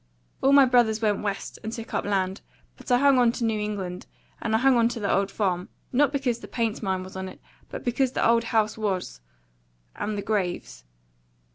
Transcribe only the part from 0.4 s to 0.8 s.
All my